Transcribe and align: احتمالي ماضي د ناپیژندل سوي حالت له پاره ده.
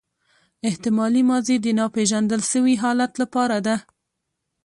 احتمالي 0.69 1.21
ماضي 1.31 1.55
د 1.61 1.67
ناپیژندل 1.79 2.41
سوي 2.51 2.75
حالت 2.83 3.11
له 3.21 3.25
پاره 3.33 3.59
ده. 3.67 3.75